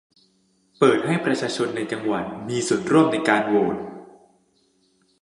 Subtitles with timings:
[0.79, 3.75] เปิดให้ประชาชนในจังหวัดมีส่วนร่วมในการโหวด